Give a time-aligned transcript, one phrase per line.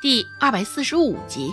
[0.00, 1.52] 第二百四十五集。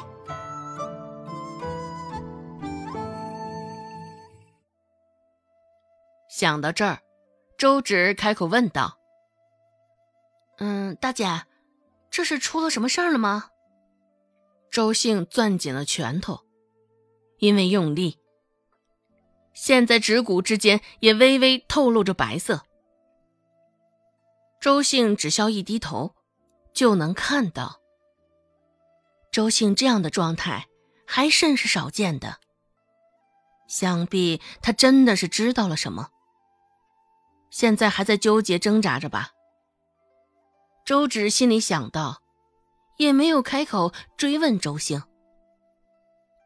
[6.29, 7.00] 想到这儿，
[7.58, 9.00] 周芷开口问道
[10.59, 11.25] ：“嗯，大姐，
[12.11, 13.50] 这是出了什么事儿了吗？”
[14.70, 16.41] 周兴攥紧了拳头，
[17.39, 18.20] 因为用力，
[19.55, 22.62] 现在指骨之间也微微透露着白色。
[24.62, 26.14] 周兴只需要一低头，
[26.75, 27.82] 就能看到。
[29.35, 30.70] 周兴这样的状态
[31.05, 32.39] 还甚是少见的，
[33.67, 36.08] 想必他真的是知道了什么，
[37.49, 39.31] 现在还在纠结挣扎着吧。
[40.85, 42.21] 周芷心里想到，
[42.95, 45.03] 也没有开口追问周兴，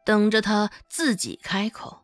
[0.04, 2.02] 等着他自己开口。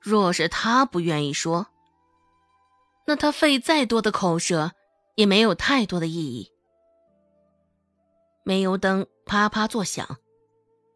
[0.00, 1.66] 若是他不愿意说，
[3.06, 4.72] 那他费再多的口舌
[5.16, 6.50] 也没有太多的意义。
[8.44, 10.18] 煤油灯啪啪作响，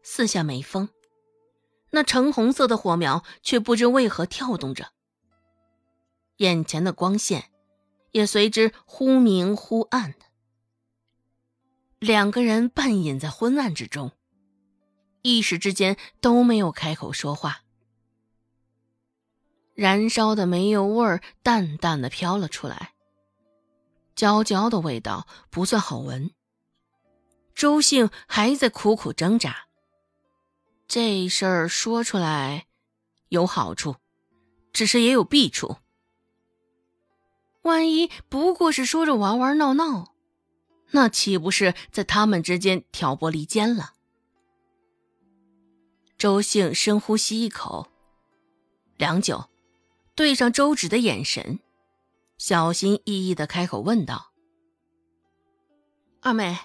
[0.03, 0.89] 四下没风，
[1.91, 4.91] 那橙红色的火苗却不知为何跳动着。
[6.37, 7.51] 眼前的光线
[8.11, 10.25] 也随之忽明忽暗的，
[11.99, 14.11] 两个人半隐在昏暗之中，
[15.21, 17.61] 一时之间都没有开口说话。
[19.73, 22.93] 燃烧的煤油味儿淡淡的飘了出来，
[24.15, 26.31] 焦焦的味道不算好闻。
[27.57, 29.65] 周兴还在苦苦挣扎。
[30.87, 32.67] 这事儿说出来
[33.29, 33.95] 有好处，
[34.71, 35.77] 只是也有弊处。
[37.63, 40.13] 万一不过是说着玩玩闹闹，
[40.91, 43.93] 那岂不是在他们之间挑拨离间了？
[46.15, 47.87] 周兴深呼吸一口，
[48.97, 49.49] 良久，
[50.13, 51.59] 对上周芷的眼神，
[52.37, 54.31] 小心翼翼的开口问道
[56.21, 56.55] ：“二妹。”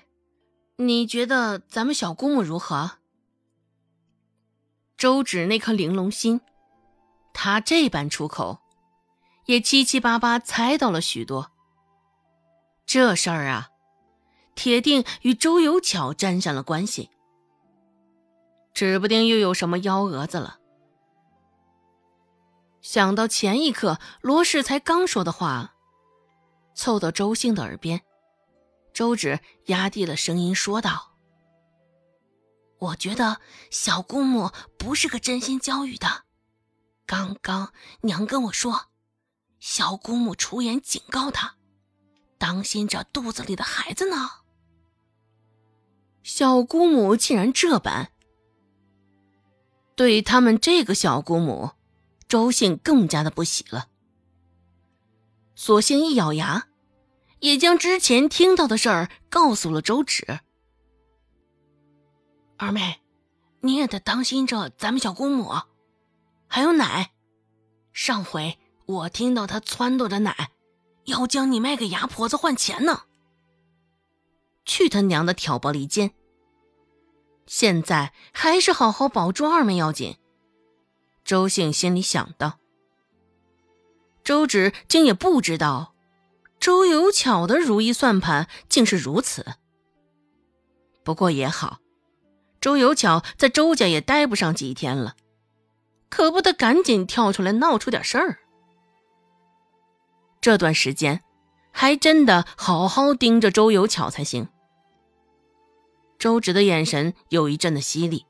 [0.89, 2.93] 你觉得咱们小姑母如何？
[4.97, 6.41] 周芷那颗玲珑心，
[7.33, 8.61] 她这般出口，
[9.47, 11.51] 也七七八八猜到了许多。
[12.87, 13.71] 这事儿啊，
[14.55, 17.11] 铁定与周有巧沾上了关系，
[18.75, 20.59] 指不定又有什么幺蛾子了。
[22.81, 25.75] 想到前一刻罗氏才刚说的话，
[26.75, 28.03] 凑到周兴的耳边。
[28.93, 31.17] 周芷压低了声音说道
[32.79, 36.25] ：“我觉得小姑母不是个真心教育的。
[37.07, 38.91] 刚刚娘跟我说，
[39.61, 41.55] 小姑母出言警告她，
[42.39, 44.29] 当心着肚子里的孩子呢。
[46.23, 48.13] 小姑母竟然这般，
[49.97, 51.71] 对他们这个小姑母，
[52.29, 53.89] 周兴更加的不喜了。
[55.55, 56.69] 索性一咬牙。”
[57.43, 60.39] 也将之前听到的事儿告诉了周芷。
[62.57, 63.01] 二妹，
[63.61, 65.53] 你也得当心着咱们小姑母，
[66.47, 67.11] 还有奶。
[67.93, 70.53] 上回我听到她撺掇着奶，
[71.07, 73.03] 要将你卖给牙婆子换钱呢。
[74.65, 76.13] 去他娘的挑拨离间！
[77.49, 80.17] 现在还是好好保住二妹要紧。
[81.25, 82.61] 周兴心里想到。
[84.23, 85.92] 周芷竟也不知道。
[86.63, 89.45] 周有巧的如意算盘竟是如此。
[91.03, 91.81] 不过也好，
[92.61, 95.17] 周有巧在周家也待不上几天了，
[96.09, 98.39] 可不得赶紧跳出来闹出点事儿。
[100.41, 101.25] 这段时间，
[101.73, 104.49] 还真的好好盯着周有巧才行。
[106.17, 108.25] 周芷的眼神有一阵的犀利，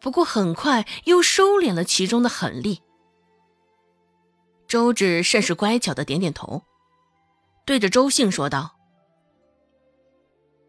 [0.00, 2.82] 不过很快又收敛了其中的狠厉。
[4.68, 6.62] 周芷甚是乖巧的点点头，
[7.64, 8.76] 对着周兴说道：“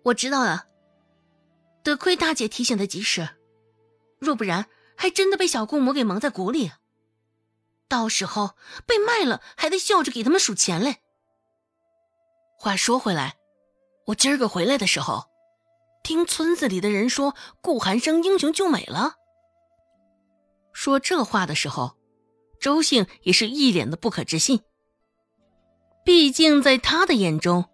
[0.06, 0.68] 我知道了，
[1.84, 3.28] 得亏大姐提醒的及时，
[4.18, 6.72] 若不然，还真的被小姑母给蒙在鼓里。
[7.90, 8.56] 到时候
[8.86, 11.00] 被卖了，还得笑着给他们数钱嘞。
[12.58, 13.36] 话说回来，
[14.08, 15.26] 我今儿个回来的时候，
[16.04, 19.16] 听村子里的人说顾寒生英雄救美了。
[20.72, 21.96] 说这话的时候。”
[22.60, 24.62] 周兴也是一脸的不可置信。
[26.04, 27.66] 毕竟在他的眼中，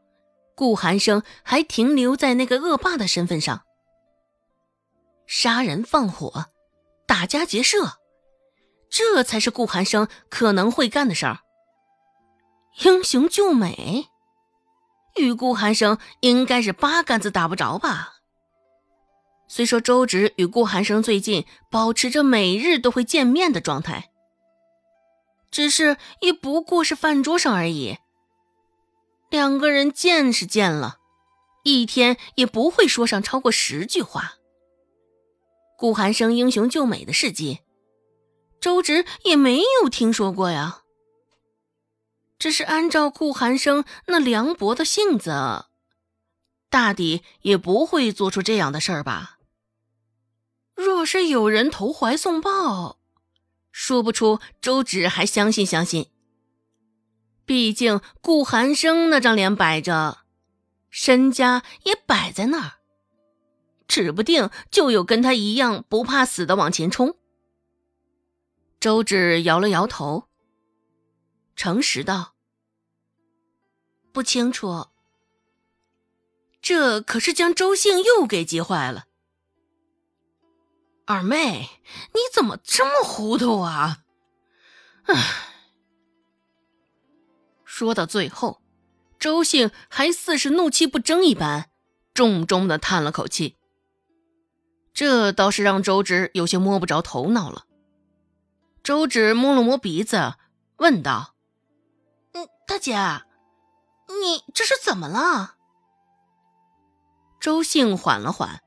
[0.56, 3.64] 顾寒生还停留在那个恶霸的身份上，
[5.26, 6.48] 杀人放火、
[7.08, 8.00] 打家劫舍，
[8.90, 11.40] 这才是顾寒生可能会干的事儿。
[12.84, 14.08] 英雄救美，
[15.16, 18.16] 与顾寒生应该是八竿子打不着吧？
[19.48, 24.12] 虽说周芷与顾寒生最近保持着每日都会见面的状态。
[25.56, 27.98] 只是也不过是饭桌上而已。
[29.30, 30.98] 两个人见是见了，
[31.64, 34.34] 一天也不会说上超过十句话。
[35.78, 37.62] 顾寒生英雄救美的事迹，
[38.60, 40.82] 周芷也没有听说过呀。
[42.38, 45.68] 只是按照顾寒生那凉薄的性子，
[46.70, 49.38] 大抵也不会做出这样的事儿吧。
[50.76, 53.00] 若是有人投怀送抱，
[53.78, 56.10] 说不出周芷还相信相信。
[57.46, 60.20] 毕竟顾寒生那张脸摆着，
[60.90, 62.72] 身家也摆在那儿，
[63.86, 67.18] 指不定就有跟他一样不怕死的往前冲。
[68.80, 70.30] 周芷摇了摇头，
[71.58, 72.36] 诚实道
[74.14, 74.88] ：“不清楚。”
[76.64, 79.08] 这可是将周姓又给急坏了。
[81.06, 81.70] 二妹，
[82.14, 84.00] 你怎么这么糊涂啊？
[85.04, 85.16] 唉。
[87.64, 88.62] 说到最后，
[89.20, 91.70] 周兴还似是怒气不争一般，
[92.14, 93.58] 重重的叹了口气。
[94.94, 97.66] 这倒是让周芷有些摸不着头脑了。
[98.82, 100.36] 周芷摸了摸鼻子，
[100.78, 101.36] 问道
[102.34, 102.96] ：“嗯，大姐，
[104.08, 105.56] 你这是怎么了？”
[107.42, 108.64] 周兴缓了缓，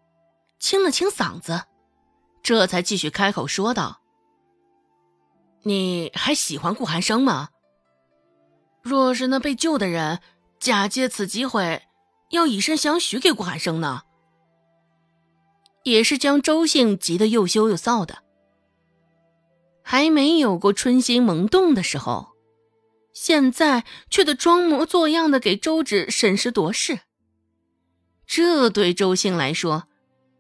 [0.61, 1.65] 清了清嗓子，
[2.43, 4.01] 这才继续开口说道
[5.65, 7.51] ：“你还喜欢顾寒生吗？”
[8.83, 10.21] 若是那被救的人
[10.59, 11.83] 假借此机会
[12.31, 14.03] 要以身相许给顾寒生呢？
[15.85, 18.23] 也是将周兴急得又羞又臊的。
[19.83, 22.29] 还没有过春心萌动的时候，
[23.15, 27.01] 现在却得装模作样的给周芷审时度势，
[28.27, 29.89] 这对周兴来说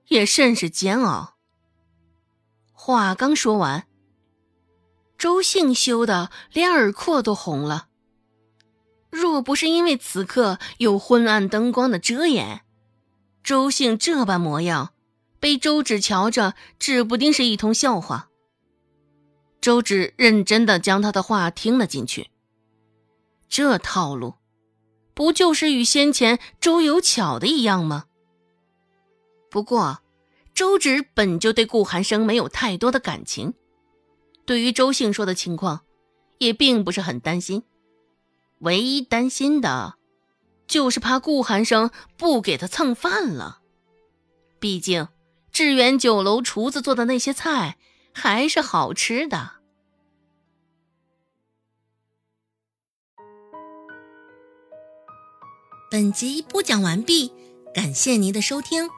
[0.09, 1.38] 也甚是煎熬。
[2.89, 3.87] 话刚说完，
[5.19, 7.89] 周兴羞得连耳廓都红了。
[9.11, 12.63] 若不是因为此刻有昏暗灯光的遮掩，
[13.45, 14.95] 周兴这般模样，
[15.39, 18.31] 被周芷瞧着，指不定是一通笑话。
[19.61, 22.31] 周芷认真的将他的话听了进去。
[23.51, 24.37] 这套路，
[25.13, 28.07] 不就是与先前周有巧的一样吗？
[29.51, 29.99] 不过，
[30.59, 33.55] 周芷本就对顾寒生没有太多的感情，
[34.45, 35.83] 对于周兴说的情况，
[36.39, 37.63] 也并不是很担心。
[38.59, 39.95] 唯一担心的，
[40.67, 43.61] 就是怕顾寒生不给他蹭饭了。
[44.59, 45.07] 毕竟，
[45.53, 47.79] 致远酒楼厨子做的那些菜
[48.13, 49.61] 还是好吃的。
[55.89, 57.33] 本集播讲完毕，
[57.73, 58.98] 感谢您的收听。